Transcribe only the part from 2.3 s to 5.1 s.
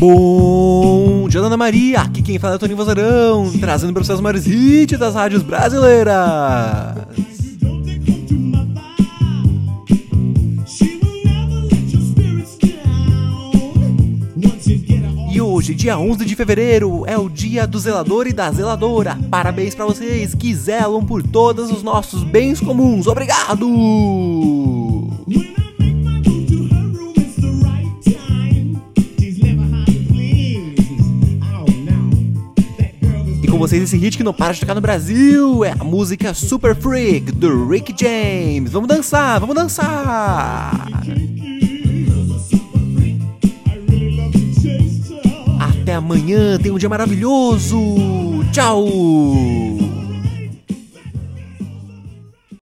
fala é Toninho Vozarão, trazendo para vocês os maiores hits